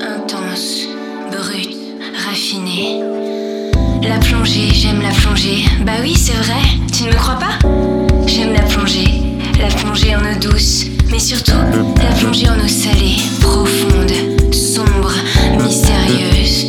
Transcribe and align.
intense, 0.00 0.88
brut, 1.30 1.76
raffiné. 2.26 3.02
La 4.02 4.18
plongée, 4.18 4.68
j'aime 4.72 5.00
la 5.02 5.10
plongée. 5.10 5.64
Bah 5.84 5.92
oui, 6.02 6.14
c'est 6.14 6.32
vrai, 6.32 6.62
tu 6.92 7.04
ne 7.04 7.08
me 7.08 7.14
crois 7.14 7.38
pas? 7.38 7.58
J'aime 8.26 8.52
la 8.52 8.62
plongée, 8.62 9.22
la 9.58 9.68
plongée 9.68 10.14
en 10.14 10.20
eau 10.20 10.38
douce, 10.40 10.86
mais 11.10 11.18
surtout 11.18 11.52
la 11.52 12.14
plongée 12.18 12.48
en 12.48 12.58
eau 12.58 12.68
salée, 12.68 13.16
profonde, 13.40 14.12
sombre, 14.52 15.12
mystérieuse. 15.62 16.68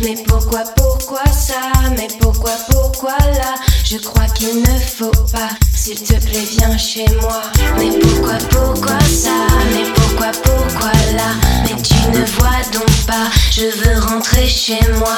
Mais 0.00 0.14
pourquoi, 0.28 0.62
pourquoi 0.76 1.24
ça? 1.26 1.72
Mais 1.96 2.06
pourquoi, 2.20 2.52
pourquoi 2.70 3.16
là? 3.18 3.54
Je 3.84 3.96
crois 3.96 4.26
qu'il 4.26 4.62
ne 4.62 4.78
faut 4.78 5.10
pas, 5.32 5.50
s'il 5.74 6.00
te 6.00 6.14
plaît, 6.14 6.46
viens 6.56 6.78
chez 6.78 7.06
moi. 7.20 7.42
Mais 7.78 7.98
pourquoi, 7.98 8.34
pourquoi 8.50 9.00
ça? 9.00 9.46
Mais 9.72 9.90
pourquoi, 9.92 10.30
pourquoi 10.44 10.92
là? 11.16 11.34
Mais 11.64 11.82
tu 11.82 11.94
ne 12.10 12.24
vois 12.38 12.62
donc 12.72 13.06
pas, 13.06 13.28
je 13.50 13.62
veux 13.62 14.00
rentrer 14.06 14.46
chez 14.46 14.78
moi. 14.98 15.17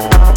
Uh-huh. 0.00 0.27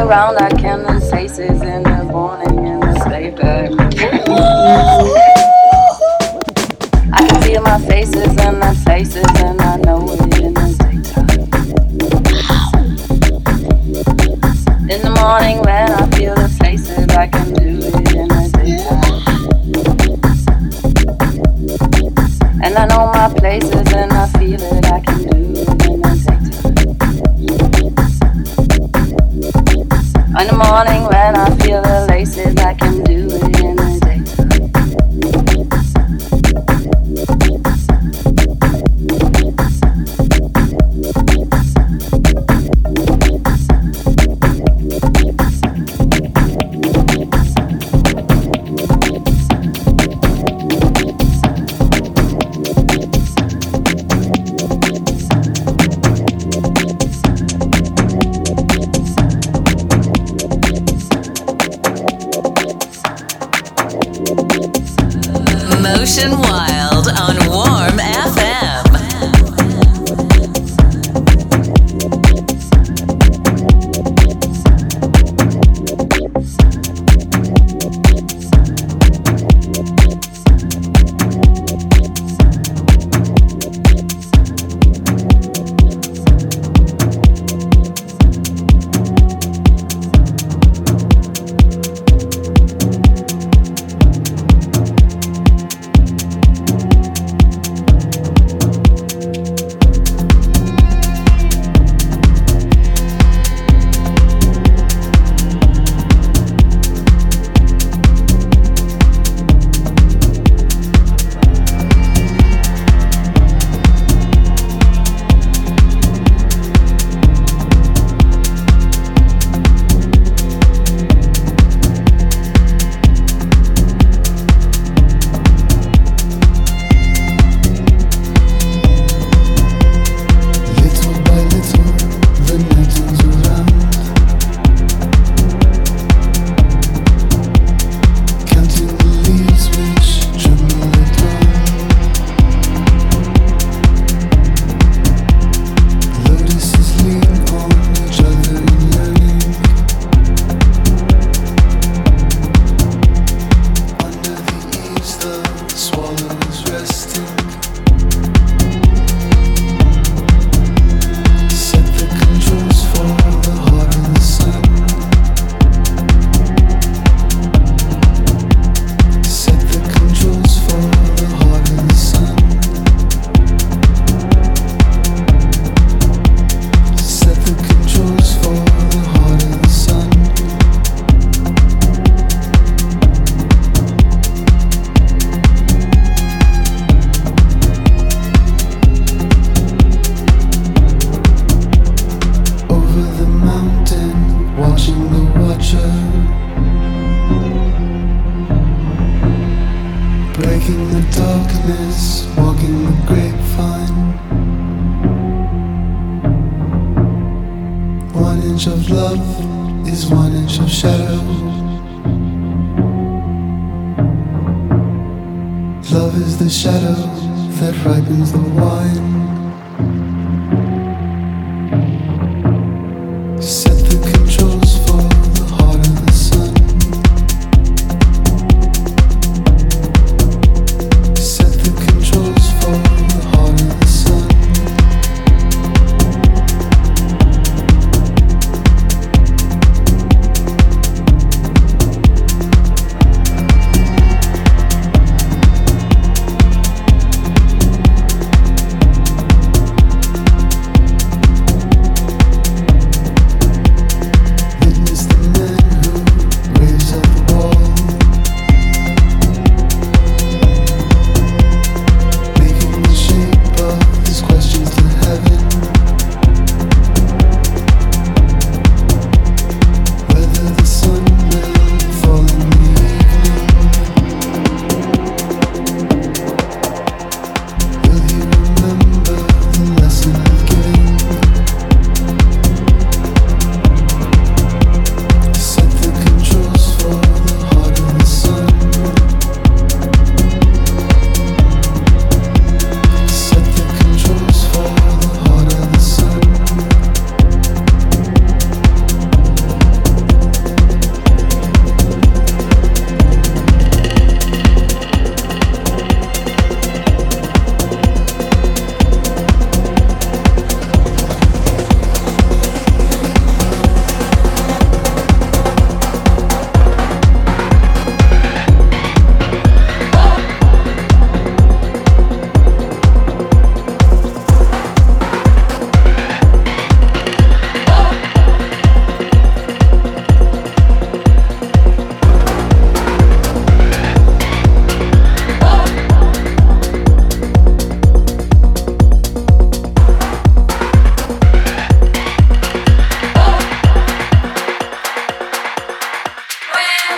around, 0.00 0.38
I 0.38 0.48
count 0.50 0.86
the 0.86 1.00
faces 1.10 1.60
in 1.62 1.82
the 1.82 2.04
morning 2.04 2.66
in 2.66 2.80
the 2.80 2.94
paper. 3.08 3.68
I 7.12 7.26
can 7.28 7.42
feel 7.42 7.62
my 7.62 7.78
faces 7.80 8.36
and 8.38 8.62
the 8.62 8.74
faces, 8.86 9.26
and 9.42 9.60
I 9.60 9.76
know 9.76 10.10
it 10.12 10.38
in 10.40 10.54
the 10.54 10.74
daytime. 10.80 11.28
In 14.88 15.02
the 15.02 15.10
morning 15.20 15.60
when 15.60 15.90
I 15.92 16.10
feel 16.16 16.34
the 16.34 16.48
faces, 16.60 17.08
I 17.10 17.26
can 17.26 17.52
do 17.52 17.78
it 17.78 17.94
in 18.16 18.28
the 18.28 18.48
daytime. 18.56 19.20
And 22.62 22.74
I 22.76 22.86
know 22.86 23.06
my 23.12 23.28
places. 23.34 23.79
on 30.60 30.89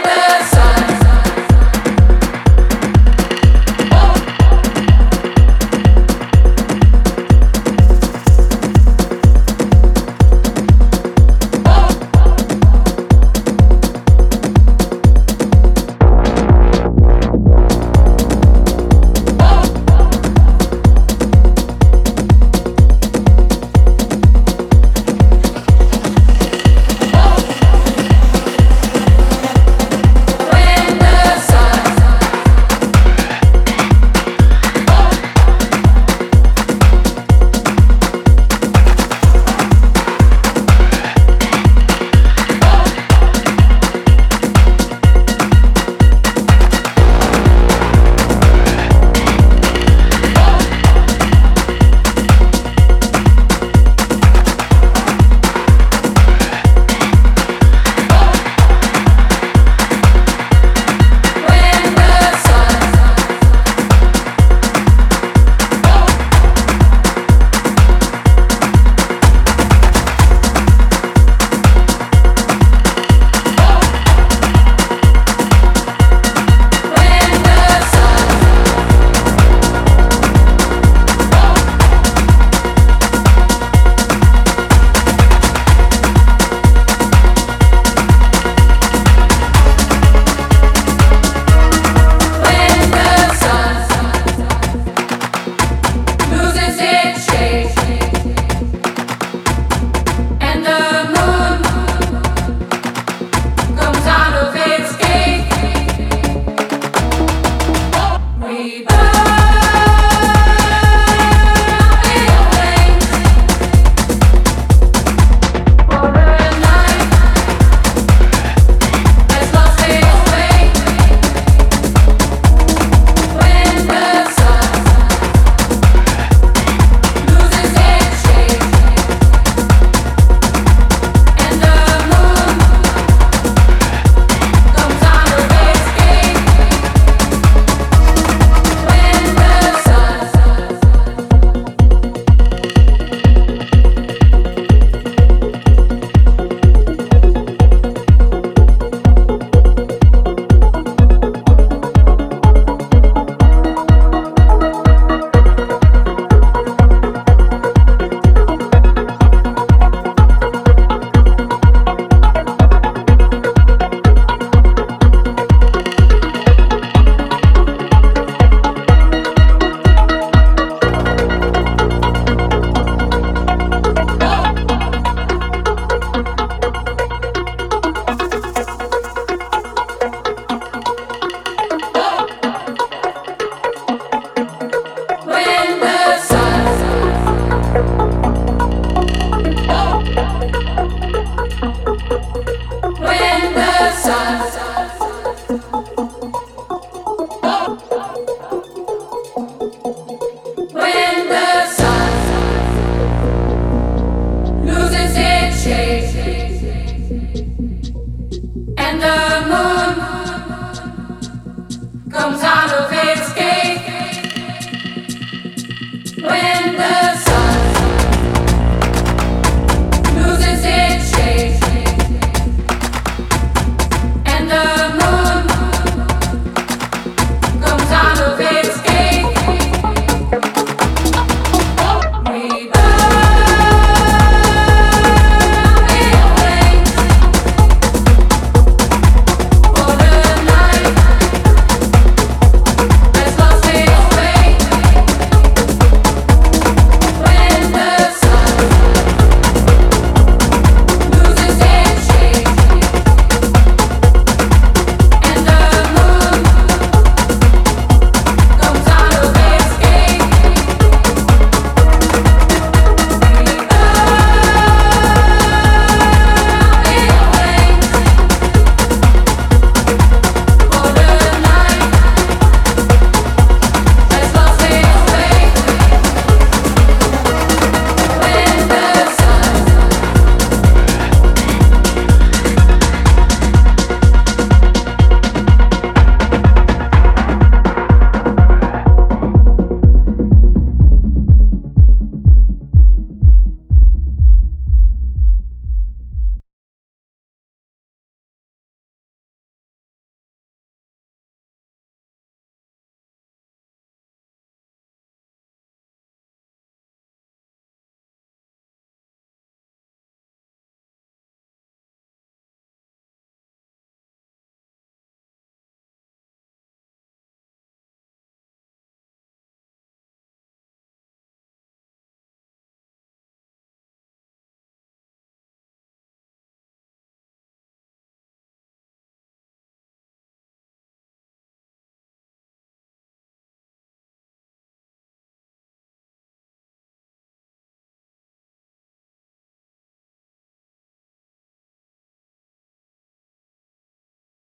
the 0.04 0.51